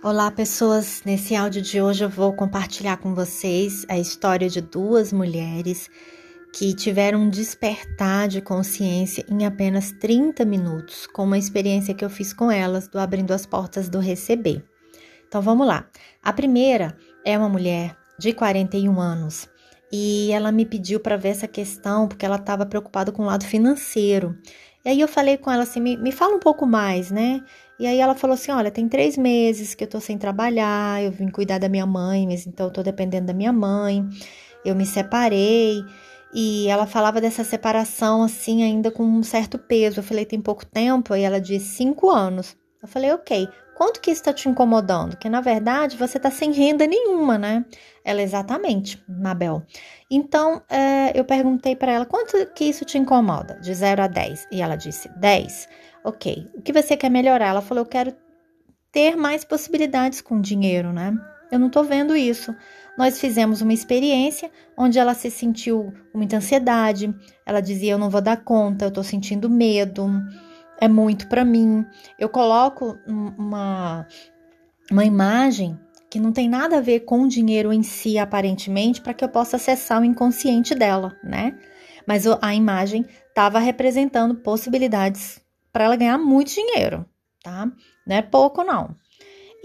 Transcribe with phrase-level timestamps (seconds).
[0.00, 1.02] Olá, pessoas!
[1.04, 5.90] Nesse áudio de hoje eu vou compartilhar com vocês a história de duas mulheres
[6.54, 12.08] que tiveram um despertar de consciência em apenas 30 minutos, com uma experiência que eu
[12.08, 14.64] fiz com elas do Abrindo as Portas do Receber.
[15.26, 15.88] Então vamos lá.
[16.22, 19.48] A primeira é uma mulher de 41 anos
[19.90, 23.44] e ela me pediu para ver essa questão porque ela estava preocupada com o lado
[23.44, 24.38] financeiro.
[24.84, 27.42] E aí eu falei com ela assim: me, me fala um pouco mais, né?
[27.78, 31.10] E aí ela falou assim: olha, tem três meses que eu tô sem trabalhar, eu
[31.10, 34.06] vim cuidar da minha mãe, mas então eu tô dependendo da minha mãe,
[34.64, 35.82] eu me separei.
[36.32, 40.00] E ela falava dessa separação assim, ainda com um certo peso.
[40.00, 41.14] Eu falei, tem pouco tempo?
[41.14, 42.56] E ela disse, cinco anos.
[42.82, 43.48] Eu falei, ok.
[43.78, 45.16] Quanto que isso está te incomodando?
[45.16, 47.64] Que na verdade você está sem renda nenhuma, né?
[48.04, 49.62] Ela, exatamente, Mabel.
[50.10, 53.54] Então é, eu perguntei para ela, quanto que isso te incomoda?
[53.60, 54.48] De 0 a 10.
[54.50, 55.68] E ela disse, 10.
[56.02, 57.50] Ok, o que você quer melhorar?
[57.50, 58.12] Ela falou: eu quero
[58.90, 61.14] ter mais possibilidades com dinheiro, né?
[61.48, 62.52] Eu não tô vendo isso.
[62.98, 67.14] Nós fizemos uma experiência onde ela se sentiu com muita ansiedade.
[67.46, 70.10] Ela dizia: Eu não vou dar conta, eu tô sentindo medo,
[70.80, 71.84] é muito para mim.
[72.18, 74.06] Eu coloco uma,
[74.90, 75.78] uma imagem
[76.10, 79.28] que não tem nada a ver com o dinheiro em si, aparentemente, para que eu
[79.28, 81.54] possa acessar o inconsciente dela, né?
[82.06, 87.04] Mas a imagem estava representando possibilidades para ela ganhar muito dinheiro,
[87.42, 87.70] tá?
[88.06, 88.96] Não é pouco, não.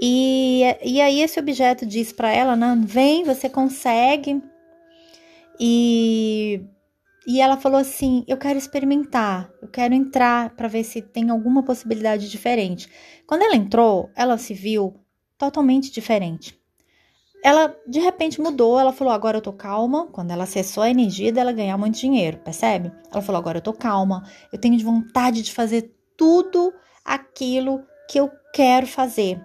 [0.01, 4.41] E, e aí esse objeto diz para ela, não, vem, você consegue.
[5.57, 6.42] E,
[7.25, 11.63] e ela falou assim, eu quero experimentar, eu quero entrar para ver se tem alguma
[11.63, 12.89] possibilidade diferente.
[13.25, 14.99] Quando ela entrou, ela se viu
[15.37, 16.59] totalmente diferente.
[17.43, 20.07] Ela de repente mudou, ela falou: agora eu tô calma.
[20.07, 22.89] Quando ela acessou a energia dela ganhar muito dinheiro, percebe?
[23.11, 28.31] Ela falou: agora eu tô calma, eu tenho vontade de fazer tudo aquilo que eu
[28.53, 29.43] quero fazer.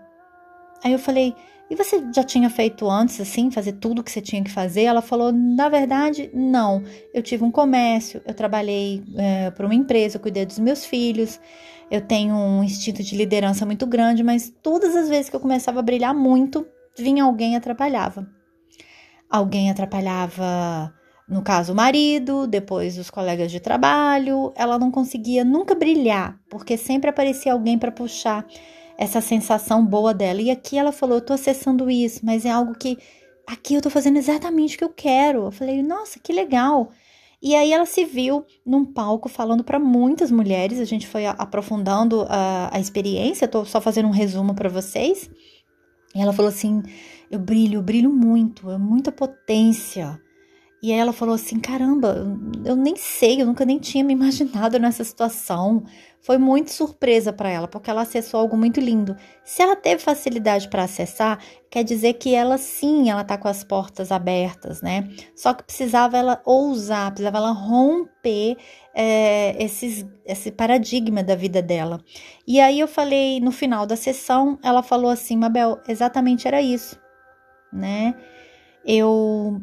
[0.84, 1.34] Aí eu falei:
[1.70, 4.84] e você já tinha feito antes, assim, fazer tudo que você tinha que fazer?
[4.84, 6.82] Ela falou: na verdade, não.
[7.12, 11.38] Eu tive um comércio, eu trabalhei é, para uma empresa, eu cuidei dos meus filhos,
[11.90, 15.80] eu tenho um instinto de liderança muito grande, mas todas as vezes que eu começava
[15.80, 16.66] a brilhar muito,
[16.98, 18.26] vinha alguém e atrapalhava.
[19.30, 20.90] Alguém atrapalhava,
[21.28, 24.54] no caso, o marido, depois os colegas de trabalho.
[24.56, 28.46] Ela não conseguia nunca brilhar, porque sempre aparecia alguém para puxar
[28.98, 30.42] essa sensação boa dela.
[30.42, 32.98] E aqui ela falou: Eu tô acessando isso, mas é algo que
[33.46, 35.44] aqui eu tô fazendo exatamente o que eu quero.
[35.44, 36.90] Eu falei: Nossa, que legal.
[37.40, 40.80] E aí ela se viu num palco falando para muitas mulheres.
[40.80, 43.46] A gente foi aprofundando a, a experiência.
[43.46, 45.30] Tô só fazendo um resumo para vocês.
[46.12, 46.82] E ela falou assim:
[47.30, 50.20] eu brilho, eu brilho muito, é muita potência.
[50.80, 52.24] E aí ela falou assim: caramba,
[52.64, 55.84] eu nem sei, eu nunca nem tinha me imaginado nessa situação.
[56.20, 59.16] Foi muito surpresa para ela, porque ela acessou algo muito lindo.
[59.44, 61.38] Se ela teve facilidade para acessar,
[61.70, 65.08] quer dizer que ela sim, ela tá com as portas abertas, né?
[65.34, 68.56] Só que precisava ela ousar, precisava ela romper
[68.92, 72.00] é, esses, esse paradigma da vida dela.
[72.46, 76.98] E aí eu falei, no final da sessão, ela falou assim, Mabel, exatamente era isso,
[77.72, 78.14] né?
[78.84, 79.60] Eu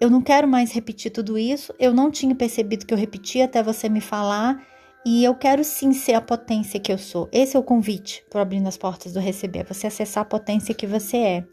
[0.00, 1.74] eu não quero mais repetir tudo isso.
[1.78, 4.62] Eu não tinha percebido que eu repeti até você me falar.
[5.04, 7.28] E eu quero sim ser a potência que eu sou.
[7.32, 10.86] Esse é o convite para abrindo as portas do receber, você acessar a potência que
[10.86, 11.44] você é.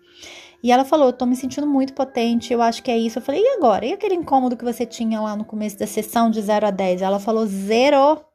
[0.63, 3.19] E ela falou: Eu tô me sentindo muito potente, eu acho que é isso.
[3.19, 3.85] Eu falei: E agora?
[3.85, 7.01] E aquele incômodo que você tinha lá no começo da sessão de 0 a 10?
[7.03, 8.25] Ela falou: Zero.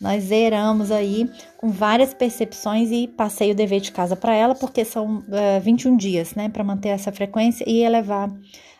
[0.00, 4.82] Nós zeramos aí com várias percepções e passei o dever de casa para ela, porque
[4.82, 8.32] são uh, eh, 21 dias, né, para manter essa frequência e elevar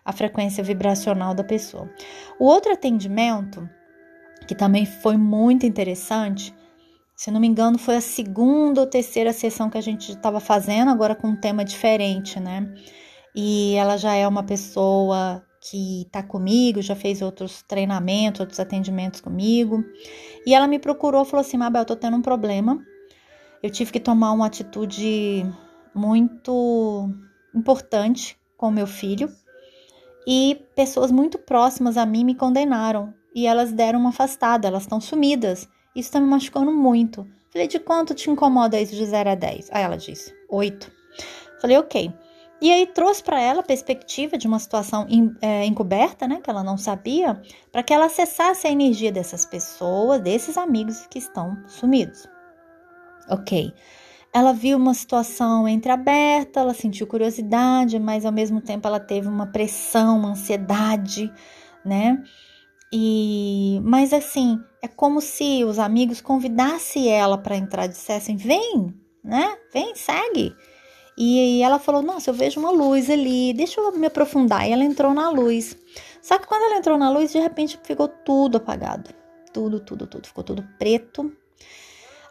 [0.03, 1.91] a frequência vibracional da pessoa.
[2.38, 3.69] O outro atendimento
[4.47, 6.54] que também foi muito interessante.
[7.14, 10.91] Se não me engano, foi a segunda ou terceira sessão que a gente estava fazendo,
[10.91, 12.66] agora com um tema diferente, né?
[13.37, 19.21] E ela já é uma pessoa que está comigo, já fez outros treinamentos, outros atendimentos
[19.21, 19.84] comigo.
[20.47, 22.82] E ela me procurou, falou assim: Mabel, eu tô tendo um problema.
[23.62, 25.44] Eu tive que tomar uma atitude
[25.94, 27.11] muito
[27.55, 29.29] importante com meu filho.
[30.26, 35.00] E pessoas muito próximas a mim me condenaram e elas deram uma afastada, elas estão
[35.00, 35.69] sumidas.
[35.94, 37.26] Isso tá me machucando muito.
[37.50, 39.70] Falei, de quanto te incomoda isso de 0 a 10?
[39.73, 40.90] Aí ela disse, 8.
[41.61, 42.12] Falei, ok.
[42.61, 45.07] E aí trouxe para ela a perspectiva de uma situação
[45.41, 47.41] é, encoberta, né, que ela não sabia,
[47.73, 52.29] para que ela acessasse a energia dessas pessoas, desses amigos que estão sumidos.
[53.31, 53.73] Ok.
[54.33, 59.47] Ela viu uma situação entreaberta, ela sentiu curiosidade, mas ao mesmo tempo ela teve uma
[59.47, 61.33] pressão, uma ansiedade,
[61.85, 62.23] né?
[62.93, 69.57] E, mas assim, é como se os amigos convidassem ela para entrar, dissessem: "Vem, né?
[69.73, 70.55] Vem, segue.
[71.17, 74.69] E ela falou: Nossa, eu vejo uma luz ali, deixa eu me aprofundar.
[74.69, 75.77] E ela entrou na luz.
[76.23, 79.11] Só que quando ela entrou na luz, de repente ficou tudo apagado.
[79.53, 80.27] Tudo, tudo, tudo.
[80.27, 81.33] Ficou tudo preto.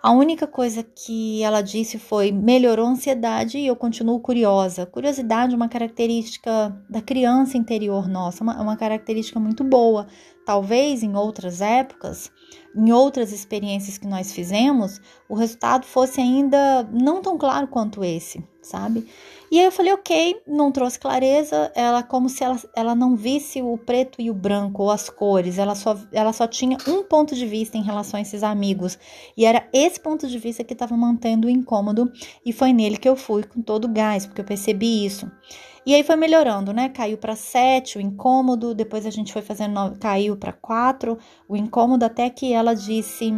[0.01, 4.85] A única coisa que ela disse foi melhorou a ansiedade e eu continuo curiosa.
[4.85, 10.07] Curiosidade é uma característica da criança interior nossa, uma, uma característica muito boa.
[10.49, 12.31] Talvez em outras épocas,
[12.75, 14.99] em outras experiências que nós fizemos,
[15.29, 19.07] o resultado fosse ainda não tão claro quanto esse, sabe?
[19.51, 23.61] E aí eu falei, ok, não trouxe clareza, ela como se ela, ela não visse
[23.61, 27.35] o preto e o branco ou as cores, ela só, ela só tinha um ponto
[27.35, 28.97] de vista em relação a esses amigos.
[29.37, 32.11] E era esse ponto de vista que estava mantendo o incômodo,
[32.43, 35.31] e foi nele que eu fui com todo o gás, porque eu percebi isso.
[35.89, 36.89] E aí foi melhorando, né?
[36.89, 42.05] Caiu para 7 o incômodo, depois a gente foi fazendo, caiu para 4 o incômodo,
[42.05, 43.33] até que ela disse.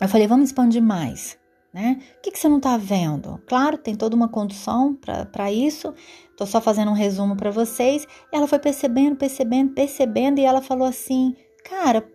[0.00, 1.36] Eu falei, vamos expandir mais
[1.72, 1.98] né?
[2.18, 3.40] O que, que você não está vendo?
[3.46, 5.94] Claro, tem toda uma condução para isso.
[6.30, 8.06] Estou só fazendo um resumo para vocês.
[8.30, 11.34] Ela foi percebendo, percebendo, percebendo e ela falou assim:
[11.64, 12.06] Cara,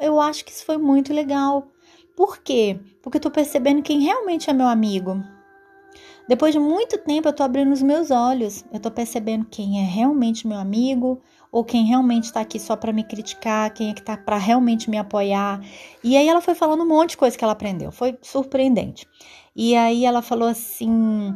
[0.00, 1.68] eu acho que isso foi muito legal.
[2.16, 2.78] Por quê?
[3.00, 5.22] Porque eu tô percebendo quem realmente é meu amigo.
[6.30, 8.64] Depois de muito tempo, eu tô abrindo os meus olhos.
[8.72, 12.92] Eu tô percebendo quem é realmente meu amigo, ou quem realmente está aqui só para
[12.92, 15.60] me criticar, quem é que está para realmente me apoiar.
[16.04, 19.08] E aí ela foi falando um monte de coisa que ela aprendeu, foi surpreendente.
[19.56, 21.34] E aí ela falou assim: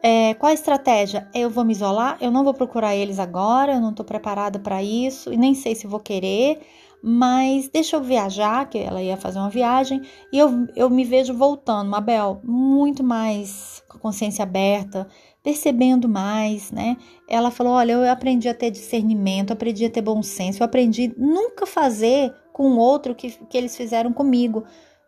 [0.00, 1.28] é, qual a estratégia?
[1.34, 4.80] Eu vou me isolar, eu não vou procurar eles agora, eu não estou preparada para
[4.80, 6.60] isso e nem sei se vou querer,
[7.02, 10.02] mas deixa eu viajar, que ela ia fazer uma viagem,
[10.32, 15.06] e eu, eu me vejo voltando, Mabel, muito mais com a consciência aberta,
[15.42, 16.96] percebendo mais, né?
[17.28, 21.14] Ela falou: Olha, eu aprendi a ter discernimento, aprendi a ter bom senso, eu aprendi
[21.16, 24.64] nunca fazer com outro que, que eles fizeram comigo.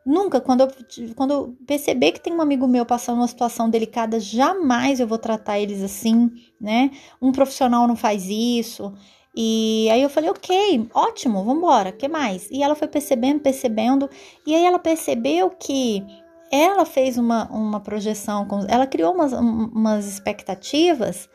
[0.06, 0.68] Nunca, quando eu,
[1.14, 5.18] quando eu perceber que tem um amigo meu passando uma situação delicada, jamais eu vou
[5.18, 6.90] tratar eles assim, né?
[7.20, 8.94] Um profissional não faz isso.
[9.34, 12.50] E aí eu falei, ok, ótimo, vamos embora, que mais?
[12.50, 14.10] E ela foi percebendo, percebendo,
[14.46, 16.04] e aí ela percebeu que
[16.50, 21.28] ela fez uma, uma projeção, ela criou umas, umas expectativas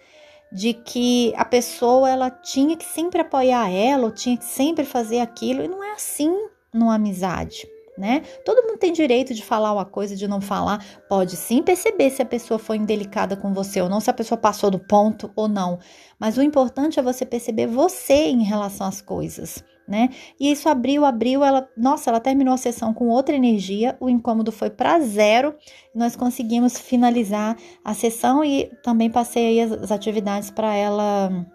[0.51, 5.19] de que a pessoa ela tinha que sempre apoiar ela, ou tinha que sempre fazer
[5.19, 6.33] aquilo, e não é assim
[6.73, 7.65] numa amizade.
[7.97, 8.23] Né?
[8.43, 10.83] Todo mundo tem direito de falar uma coisa, de não falar.
[11.07, 14.37] Pode sim perceber se a pessoa foi indelicada com você ou não, se a pessoa
[14.37, 15.79] passou do ponto ou não.
[16.19, 20.09] Mas o importante é você perceber você em relação às coisas né?
[20.39, 24.51] E isso abriu, abriu, ela, nossa, ela terminou a sessão com outra energia, o incômodo
[24.51, 25.55] foi para zero,
[25.93, 31.45] nós conseguimos finalizar a sessão e também passei as, atividades para ela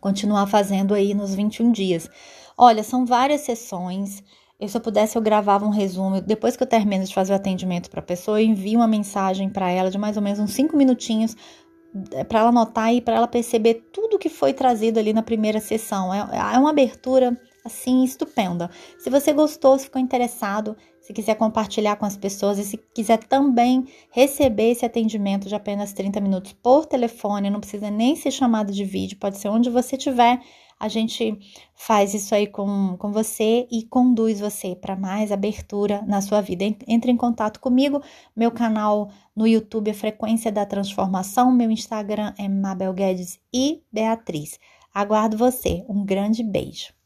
[0.00, 2.08] continuar fazendo aí nos 21 dias.
[2.58, 4.22] Olha, são várias sessões.
[4.60, 6.20] Eu, se eu pudesse, eu gravava um resumo.
[6.20, 9.48] Depois que eu termino de fazer o atendimento para a pessoa, eu envio uma mensagem
[9.48, 11.34] para ela de mais ou menos uns 5 minutinhos
[12.12, 15.60] é, para ela notar e para ela perceber tudo que foi trazido ali na primeira
[15.60, 16.12] sessão.
[16.12, 16.18] É,
[16.54, 18.70] é uma abertura assim estupenda.
[18.98, 23.18] Se você gostou, se ficou interessado, se quiser compartilhar com as pessoas e se quiser
[23.18, 28.72] também receber esse atendimento de apenas 30 minutos por telefone, não precisa nem ser chamado
[28.72, 30.40] de vídeo, pode ser onde você estiver.
[30.78, 31.38] A gente
[31.74, 36.64] faz isso aí com, com você e conduz você para mais abertura na sua vida.
[36.88, 38.02] Entre em contato comigo,
[38.34, 44.58] meu canal no YouTube é Frequência da Transformação, meu Instagram é Mabel Guedes e Beatriz.
[44.92, 45.84] Aguardo você.
[45.88, 46.99] Um grande beijo.